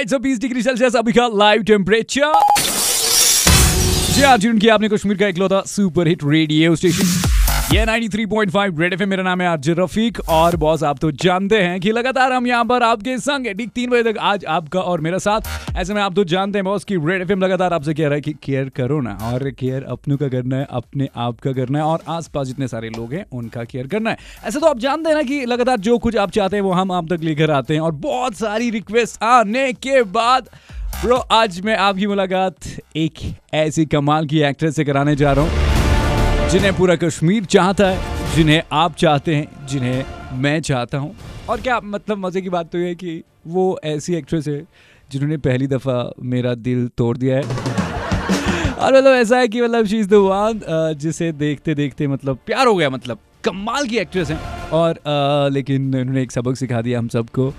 [0.00, 2.32] Alright so 20 degree Celsius अभी का live temperature
[4.14, 7.29] जी आज की आपने कश्मीर का इकलौता सुपर हिट रेडियो स्टेशन
[7.72, 11.90] ये 93.5 रेड मेरा नाम है आज रफीक और बॉस आप तो जानते हैं कि
[11.92, 15.76] लगातार हम यहाँ पर आपके संग ठीक तीन बजे तक आज आपका और मेरा साथ।
[15.76, 18.20] ऐसे में आप तो जानते हैं बॉस कि रेड एफएम लगातार आपसे कह रहा है
[18.20, 21.84] कि केयर करो ना और केयर अपनों का करना है, अपने आप का करना है
[21.84, 25.16] और आसपास जितने सारे लोग हैं, उनका केयर करना है। ऐसे तो आप जानते हैं
[25.16, 27.80] ना कि लगातार जो कुछ आप चाहते हैं वो हम आप तक लेकर आते हैं
[27.80, 30.48] और बहुत सारी रिक्वेस्ट आने के बाद
[31.02, 35.79] ब्रो आज मैं आपकी मुलाकात एक ऐसी कमाल की एक्ट्रेस से कराने जा रहा हूँ।
[36.50, 41.14] जिन्हें पूरा कश्मीर चाहता है जिन्हें आप चाहते हैं जिन्हें मैं चाहता हूँ।
[41.48, 44.58] और क्या मतलब मज़े की बात तो ये है कि वो ऐसी एक्ट्रेस है
[45.10, 45.98] जिन्होंने पहली दफ़ा
[46.32, 50.60] मेरा दिल तोड़ दिया है। और मतलब ऐसा है कि मतलब शी इज़ द वन
[51.00, 54.40] जिसे देखते देखते मतलब प्यार हो गया मतलब कमाल की एक्ट्रेस हैं।
[54.70, 57.52] और आ, लेकिन उन्होंने एक सबक सिखा दिया हम सबको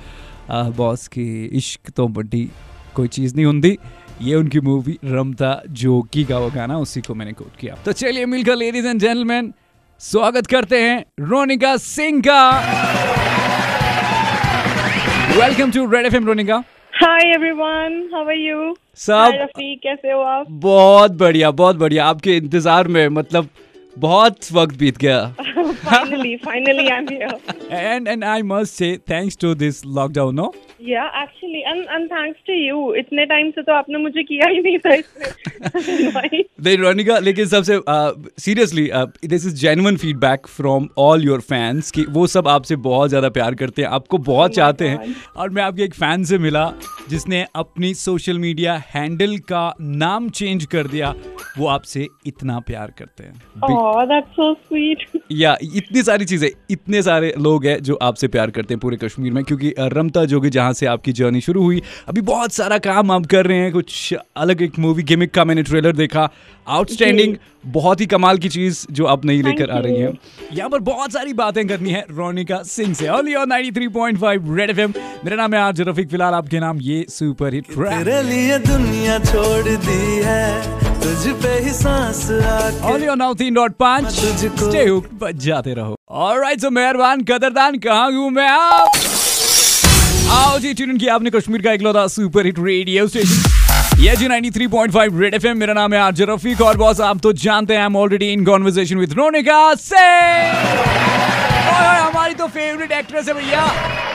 [0.78, 2.50] बॉस की इश्क तो बड़ी
[2.96, 3.78] कोई चीज़ नहीं होती
[4.22, 8.26] ये उनकी मूवी रमता जोकी का वो गाना उसी को मैंने कोट किया। तो चलिए
[8.26, 9.54] मिलकर लेडीज़ एंड जेंटलमैन
[10.02, 12.42] स्वागत करते हैं रोनिका सिंह का।
[15.36, 16.64] Welcome to red F M Ronika.
[16.94, 20.46] Hi everyone how are you सब कैसे हो आप?
[20.50, 23.50] बहुत बढ़िया बहुत बढ़िया। आपके इंतज़ार में मतलब
[24.00, 25.36] बहुत वक्त बीत गया।
[25.92, 27.32] Finally finally i'm here.
[27.78, 30.52] And and i must say thanks to this lockdown no?
[30.82, 34.62] या actually and and thanks to you इतने टाइम से तो आपने मुझे किया ही
[34.62, 37.80] नहीं था इसमें। नहीं रोनिका लेकिन सबसे
[38.42, 38.90] seriously
[39.28, 43.56] this is genuine feedback from all your fans कि वो सब आपसे बहुत ज़्यादा प्यार
[43.56, 46.72] करते हैं आपको बहुत oh चाहते हैं। और मैं आपके एक फ़ैन से मिला
[47.10, 51.14] जिसने अपनी सोशल मीडिया हैंडल का नाम चेंज कर दिया
[51.58, 53.34] वो आपसे इतना प्यार करते हैं।
[53.82, 55.06] Oh, that's so sweet.
[55.32, 59.34] या इतनी सारी चीज़ें इतने सारे लोग हैं जो आपसे प्यार करते हैं पूरे कश्मीर
[59.34, 63.12] में क्योंकि रमता जोगी जहाँ जहाँ से आपकी जर्नी शुरू हुई अभी बहुत सारा काम
[63.12, 66.30] आप कर रहे हैं कुछ अलग एक मूवी गिमिक का मैंने ट्रेलर देखा
[66.68, 67.36] आउटस्टैंडिंग
[67.68, 70.12] बहुत ही कमाल की चीज़ जो आप नहीं लेकर आ रही हैं।
[70.54, 74.94] यहाँ पर बहुत सारी बातें करनी है रोनिका सिंह से। ओनली ऑन 93.5 रेड एफएम
[75.26, 79.68] मेरा नाम है आज रफीक फ़िलहाल आपके नाम ये सुपर हिट तेरे लिए दुनिया छोड़
[79.68, 82.20] दी है। तुझ पे ही सांस
[82.92, 85.96] only on now 3.5 stay hooked बजाते रहो।
[86.26, 88.88] ऑलराइट सो मेहरबान कदरदान कहाँ हूँ मैं आप?
[90.32, 95.20] आओ जी ट्यून किया आपने कश्मीर का इकलौता सुपर हिट रेडियो स्टेशन ये जी 93.5
[95.22, 97.96] रेड एफएम मेरा नाम है आरजे रफीक और बॉस आप तो जानते हैं I am
[97.98, 100.06] already in conversation with Ronika से
[102.02, 103.66] हमारी तो फेवरेट एक्ट्रेस है भैया।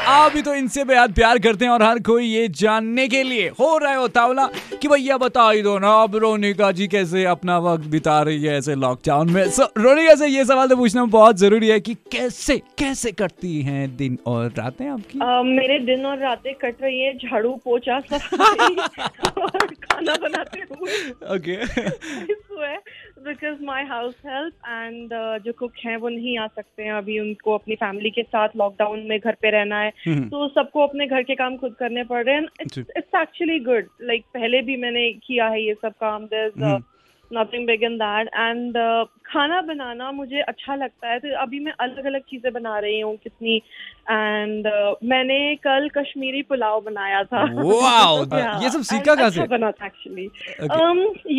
[0.06, 3.48] आप भी तो इनसे बेहद प्यार करते हैं और हर कोई ये जानने के लिए
[3.60, 4.46] हो रहा हो तावला
[4.82, 8.56] कि भैया बता ही दो ना अब रोनिका जी कैसे अपना वक्त बिता रही है
[8.58, 9.44] ऐसे लॉकडाउन में?
[9.46, 13.96] So, रोनिका से ये सवाल तो पूछना बहुत ज़रूरी है कि कैसे कैसे कटती हैं
[13.96, 15.18] दिन और रातें आपकी?
[15.18, 21.56] uh, मेरे दिन और रातें कट रही है झाड़ू पोछा और खाना बनाते हुए। Okay
[23.26, 25.10] because my house help and
[25.44, 29.00] जो कुक हैं वो नहीं आ सकते हैं अभी उनको अपनी फैमिली के साथ लॉकडाउन
[29.08, 32.34] में घर पे रहना है। तो सबको अपने घर के काम खुद करने पड़ रहे
[32.34, 36.82] हैं। इट्स एक्चुअली गुड लाइक पहले भी मैंने किया है ये सब काम। There
[37.30, 38.76] nothing big in that and
[39.26, 43.16] खाना बनाना मुझे अच्छा लगता है। तो अभी मैं अलग अलग चीज़ें बना रही हूँ
[43.16, 43.56] कितनी।
[44.10, 47.44] एंड uh, मैंने कल कश्मीरी पुलाव बनाया था।
[48.36, 50.26] Yeah, ये सब सीखा कहाँ अच्छा से बना था एक्चुअली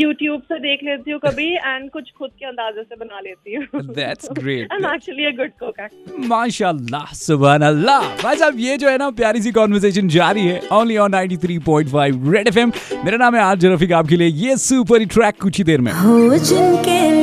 [0.01, 3.81] यूट्यूब से देख लेती हूँ कभी एंड कुछ खुद के अंदाजे से बना लेती हूँ।
[3.95, 8.89] That's great I am actually a good cook माशाल्लाह सुभान अल्लाह भाई साहब ये जो
[8.89, 12.71] है ना प्यारी सी कॉन्वर्सेशन जारी है। ओनली ऑन 93.5 रेड एफएम
[13.05, 16.37] मेरा नाम है आज रफीक आपके लिए ये सुपर ट्रैक कुछ ही देर में। हो
[16.37, 17.16] जिनके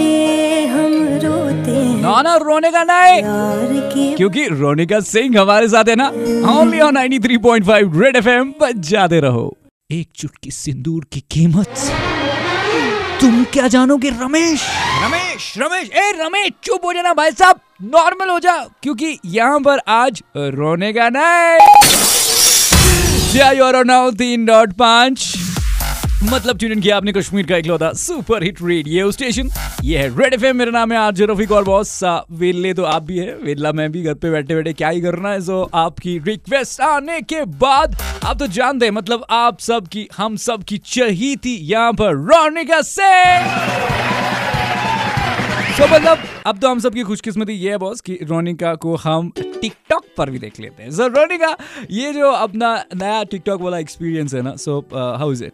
[2.04, 6.08] ना ना, रोने का नहीं क्योंकि रोने का सिंह हमारे साथ है ना
[6.52, 9.56] ओनली ऑन 93.5 रेड एफएम बजाते रहो।
[9.90, 11.68] एक चुटकी सिंदूर की कीमत।
[13.20, 14.62] तुम क्या जानोगे, रमेश?
[15.04, 19.80] रमेश रमेश, ए, रमेश, चुप हो जाना भाई साहब नॉर्मल हो जा, क्योंकि यहाँ पर
[19.88, 21.58] आज रोने का नहीं
[24.12, 25.33] तीन डॉट पाँच।
[26.24, 29.48] मतलब ट्यून किया आपने कश्मीर का इकलौता सुपर हिट रेडियो स्टेशन
[29.84, 32.00] ये है रेड एफएम मेरा नाम है आज रफीक और बॉस
[32.32, 35.30] वेले तो आप भी है। वेला मैं भी घर पे बैठे बैठे क्या ही करना
[35.30, 40.08] है सो आपकी रिक्वेस्ट आने के बाद आप तो जानते हैं मतलब आप सब की,
[40.16, 43.12] हम सब की चहीती यहाँ पर, रोनिका से
[45.78, 50.04] तो मतलब अब तो हम सबकी खुशकिस्मती ये है बॉस कि रोनिका को हम टिकटॉक
[50.18, 51.56] पर भी देख लेते हैं। सो रोनिका,
[51.90, 55.52] ये जो अपना नया टिकटॉक वाला एक्सपीरियंस है ना so how is it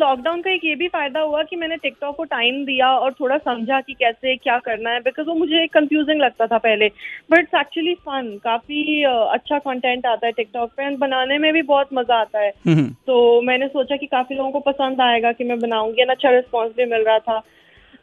[0.00, 3.36] lockdown का एक ये भी फ़ायदा हुआ कि मैंने टिकटॉक को टाइम दिया और थोड़ा
[3.38, 6.88] समझा कि कैसे क्या करना है बिकॉज़ वो मुझे कंफ्यूजिंग लगता था पहले।
[7.30, 11.62] बट इट्स एक्चुअली फन काफ़ी अच्छा कंटेंट आता है टिकटॉक पे एंड बनाने में भी
[11.62, 15.44] बहुत मज़ा आता है। हम्म, तो मैंने सोचा कि काफ़ी लोगों को पसंद आएगा कि
[15.44, 17.42] मैं बनाऊँगी। एंड अच्छा रिस्पॉन्स भी मिल रहा था।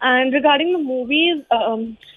[0.01, 1.39] And regarding the movies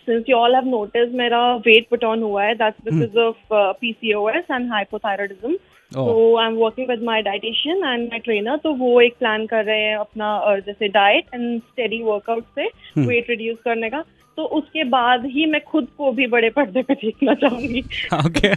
[0.00, 4.44] since you all have notice मेरा वेट पुट ऑन हुआ है that's because of PCOS
[4.50, 5.56] and hypothyroidism
[5.92, 6.02] Oh.
[6.06, 9.64] तो I am working with my dietitian and my trainer तो वो एक प्लान कर
[9.64, 12.68] रहे हैं अपना अ, जैसे डाइट एंड स्टेडी वर्कआउट से
[12.98, 14.02] वेट रिड्यूस करने का
[14.38, 17.80] तो उसके बाद ही मैं खुद को भी बड़े पर्दे पे देखना चाहूँगी
[18.16, 18.54] ओके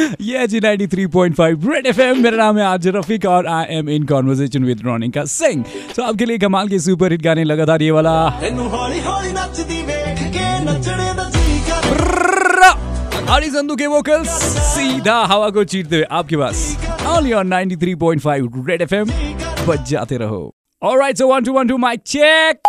[0.00, 4.64] ये जी 93.5 रेड एफएम मेरा नाम है आज रफीक और I am in conversation
[4.64, 5.64] with Ronika Singh
[5.96, 8.12] तो आपके लिए कमाल के सुपर हिट गाने लगातार ये वाला।
[13.30, 14.28] हरी संधू के वोकल्स
[14.68, 16.76] सीधा हवा को चीरते हुए आपके पास।
[17.06, 19.10] ऑनली ऑन 93.5 रेड एफएम
[19.66, 20.42] बच जाते रहो।
[20.82, 22.60] ऑलराइट सो 1 2 1 2 माइक चेक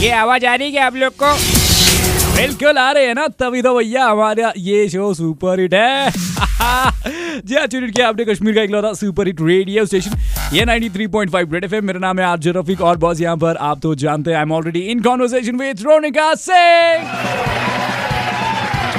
[0.00, 1.36] ये आवाज़ आ रही है आप लोग को?
[2.36, 6.10] बिल्कुल आ रहे हैं ना, तभी तो भैया हमारा ये शो सुपर हिट है।
[7.42, 10.10] जी हाँ ट्यून किया आपने कश्मीर का इकलौता सुपर हिट रेडियो स्टेशन
[10.54, 13.94] ये 93.5 रेड एफएम मेरा नाम है आरजे रफीक और बॉस यहाँ पर आप तो
[13.94, 17.08] जानते हैं I am already in conversation with Ronika Singh.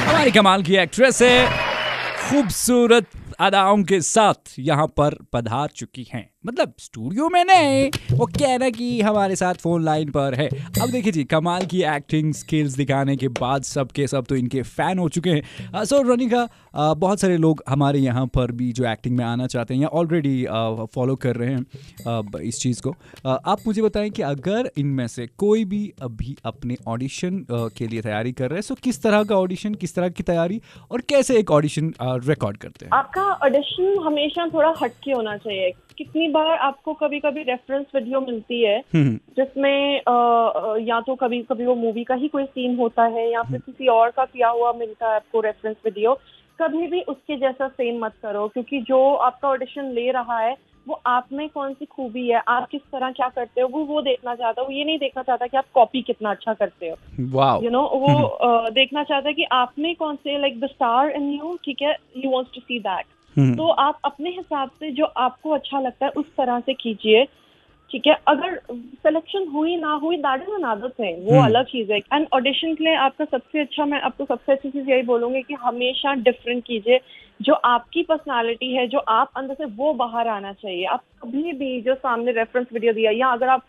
[0.07, 1.45] हमारी कमाल की एक्ट्रेस है,
[2.29, 3.07] खूबसूरत
[3.39, 9.01] अदाओं के साथ यहाँ पर पधार चुकी हैं। मतलब स्टूडियो में नहीं, वो कहना कि
[9.01, 13.27] हमारे साथ फ़ोन लाइन पर है। अब देखिए जी, कमाल की एक्टिंग स्किल्स दिखाने के
[13.33, 17.63] बाद सब के सब तो इनके फ़ैन हो चुके हैं। सो रोनिका बहुत सारे लोग
[17.69, 20.45] हमारे यहाँ पर भी जो एक्टिंग में आना चाहते हैं या ऑलरेडी
[20.95, 22.95] फॉलो कर रहे हैं इस चीज़ को।
[23.27, 28.31] आप मुझे बताएँ कि अगर इनमें से कोई भी अभी अपने ऑडिशन के लिए तैयारी
[28.31, 30.61] कर रहे हैं सो किस तरह का ऑडिशन किस तरह की तैयारी
[30.91, 32.91] और कैसे एक ऑडिशन रिकॉर्ड करते हैं?
[32.93, 38.61] आपका ऑडिशन हमेशा थोड़ा हटके होना चाहिए। कितनी बार आपको कभी कभी रेफरेंस वीडियो मिलती
[38.63, 40.01] है हम्म, जिसमें
[40.87, 43.87] या तो कभी कभी वो मूवी का ही कोई सीन होता है या फिर किसी
[43.87, 46.13] और का किया हुआ मिलता है आपको रेफरेंस वीडियो
[46.59, 50.55] कभी भी उसके जैसा सेम मत करो क्योंकि जो आपका ऑडिशन ले रहा है
[50.87, 54.01] वो आप में कौन सी खूबी है आप किस तरह क्या करते हो वो वो
[54.01, 56.95] देखना चाहता है वो ये नहीं देखना चाहता कि आप कॉपी कितना अच्छा करते हो।
[57.63, 61.31] यू नो वो देखना चाहता है कि आप में कौन से like the star in
[61.31, 65.05] you ठीक है you wants to see that hmm, तो आप अपने हिसाब से जो
[65.05, 67.27] आपको अच्छा लगता है उस तरह से कीजिए।
[67.91, 68.17] ठीक है?
[68.27, 72.27] अगर सिलेक्शन हुई ना हुई दैट इज़ अनदर थिंग वो हम्म। अलग चीज़ है। एंड
[72.33, 76.13] ऑडिशन के लिए आपका सबसे अच्छा मैं आपको सबसे अच्छी चीज़ यही बोलूँगी कि हमेशा
[76.13, 76.99] डिफरेंट कीजिए।
[77.41, 81.81] जो आपकी पर्सनालिटी है जो आप अंदर से वो बाहर आना चाहिए। आप कभी भी
[81.81, 83.63] जो सामने रेफरेंस वीडियो दिया या अगर आप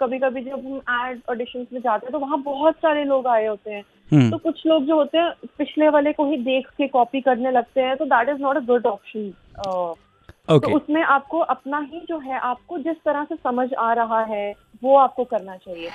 [0.00, 3.46] कभी कभी जब हम एड ऑडिशन में जाते हैं तो वहाँ बहुत सारे लोग आए
[3.46, 3.82] होते हैं।
[4.12, 7.50] हम्म, तो कुछ लोग जो होते हैं पिछले वाले को ही देख के कॉपी करने
[7.50, 12.18] लगते हैं तो that is not a good option तो उसमें आपको अपना ही जो
[12.18, 14.52] है आपको जिस तरह से समझ आ रहा है
[14.84, 15.88] वो आपको करना चाहिए।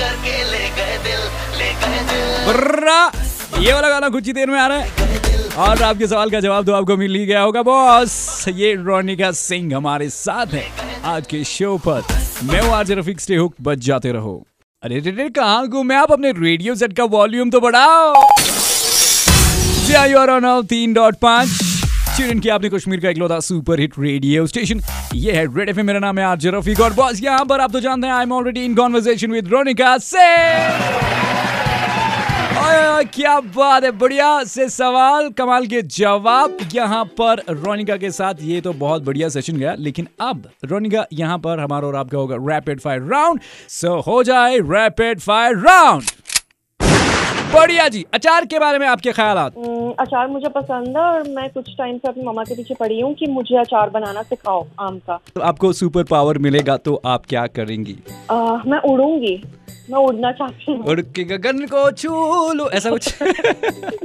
[0.00, 1.22] करके ले गए दिल
[1.58, 5.12] ले गए दिल। ये वाला गाना कुछ ही देर में आ रहा है।
[5.64, 9.76] और आपके सवाल का जवाब तो आपको मिल ही गया होगा बॉस। ये रोनिका सिंह
[9.76, 10.64] हमारे साथ है
[11.04, 12.02] आज के शो पर।
[12.44, 14.32] मैं आज रफीक स्टे हुक बच जाते रहो।
[14.82, 16.12] अरे रे रे कहाँ मैं आप?
[16.12, 18.12] अपने रेडियो सेट का वॉल्यूम तो बढ़ाओ।
[20.62, 21.48] तीन डॉट पाँच।
[22.16, 24.80] चिड़न की आपने कश्मीर का इकलौता सुपर हिट रेडियो स्टेशन
[25.14, 27.80] ये है रेड एफ़ मेरा नाम है आज रफीक और बॉस यहाँ पर आप तो
[27.80, 31.03] जानते हैं I am already in conversation with Ronika ओए,
[33.04, 33.90] क्या बात है?
[33.92, 39.28] बढ़िया से सवाल, कमाल के जवाब। यहाँ पर रोनिका के साथ ये तो बहुत बढ़िया
[39.28, 44.00] सेशन गया, लेकिन अब रोनिका यहाँ पर हमारा और आपका होगा रैपिड फायर राउंड सो
[44.00, 46.02] हो जाए रैपिड फायर राउंड
[47.54, 49.38] बढ़िया जी। अचार के बारे में आपके ख्याल
[50.00, 53.14] अचार मुझे पसंद है और मैं कुछ टाइम से अपनी मम्मा के पीछे पड़ी हूँ
[53.14, 57.46] कि मुझे अचार बनाना सिखाओ आम का। तो आपको सुपर पावर मिलेगा तो आप क्या
[57.46, 57.96] करेंगी?
[58.30, 59.42] आ, मैं उड़ूँगी।
[59.90, 62.10] मैं उड़ना चाहती हूँ। उड़ के गगन को छू
[62.52, 63.22] लो ऐसा कुछ?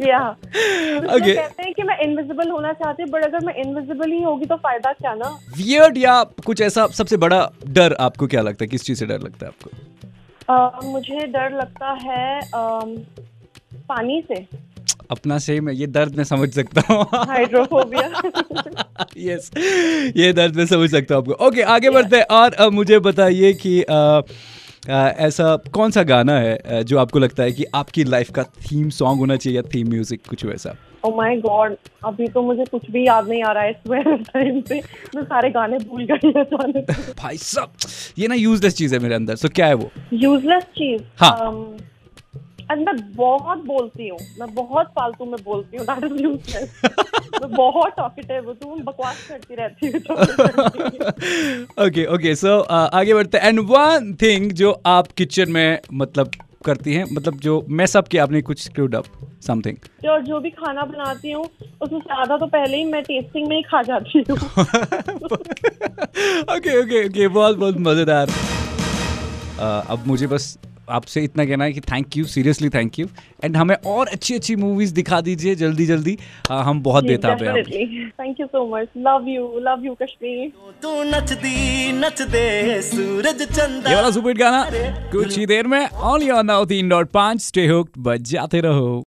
[0.08, 1.36] या। Okay.
[1.36, 4.56] कहते हैं कि मैं इनविजिबल होना चाहती हूँ बट अगर मैं इनविजिबल ही होगी तो
[4.56, 5.29] फ़ायदा क्या ना?
[5.58, 8.68] वियर्ड या कुछ ऐसा सबसे बड़ा डर आपको क्या लगता है?
[8.68, 9.77] किस चीज़ से डर लगता है आपको?
[10.53, 12.96] आ, मुझे डर लगता है अम,
[13.89, 14.46] पानी से।
[15.12, 18.22] अपना से मैं ये दर्द मैं समझ सकता हूँ। हाइड्रोफोबिया।
[19.17, 19.51] यस
[20.17, 23.53] ये दर्द मैं समझ सकता हूँ आपको। ओके आगे बढ़ते हैं। और अब मुझे बताइए
[23.53, 23.93] कि अ,
[24.89, 28.89] अ, ऐसा कौन सा गाना है जो आपको लगता है कि आपकी लाइफ का थीम
[28.89, 30.75] सॉन्ग होना चाहिए या थीम म्यूज़िक कुछ वैसा?
[31.05, 33.77] ओ माय गॉड अभी तो मुझे कुछ भी याद नहीं आ रहा है इस
[34.34, 34.81] टाइम पे
[35.15, 36.31] मैं सारे गाने भूल गई
[37.19, 37.72] भाई साहब
[38.17, 39.91] ये ना यूजलेस चीज़ है मेरे अंदर सो so, क्या है वो?
[40.13, 41.01] यूजलेस चीज़?
[41.17, 41.77] हाँ। अम,
[42.71, 46.81] एंड मैं बहुत बोलती हूँ। मैं बहुत फालतू में बोलती हूँ दैट इज़ यूजलेस
[47.41, 49.99] मैं बहुत टॉकेटिव हूँ तुम बकवास करती रहती हूँ
[51.85, 56.31] ओके ओके सो आगे बढ़ते हैं। एंड वन थिंग जो आप किचन में मतलब
[56.65, 59.05] करती हैं मतलब जो मैस अप किया आपने कुछ स्क्रूड अप
[59.43, 61.45] समथिंग और जो भी खाना बनाती हूँ
[61.81, 64.38] उसमें आधा तो पहले ही मैं टेस्टिंग में ही खा जाती हूँ।
[66.55, 68.27] ओके ओके ओके बहुत बहुत मज़ेदार।
[69.59, 70.57] Uh, अब मुझे बस
[70.98, 73.08] आपसे इतना कहना है कि thank you seriously thank you
[73.43, 76.17] and हमें और अच्छी अच्छी मूवीज़ दिखा दीजिए जल्दी जल्दी
[76.51, 80.51] आ, हम बहुत बेताब हैं आपकी। Thank you so much love you love you Kashmir
[80.84, 84.63] तू नचदी नचदे सूरज ये वाला सुपर गाना
[85.12, 88.89] कुछ ही देर में ऑन योर नाउ तीन डॉट पाँच स्टे हुक्ड बजाते रहो।